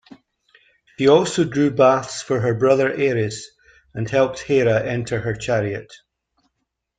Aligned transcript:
She 0.97 1.07
also 1.07 1.43
drew 1.43 1.69
baths 1.69 2.23
for 2.23 2.39
her 2.39 2.55
brother 2.55 2.89
Ares 2.91 3.45
and 3.93 4.09
helped 4.09 4.39
Hera 4.39 4.81
enter 4.83 5.19
her 5.19 5.35
chariot. 5.35 5.93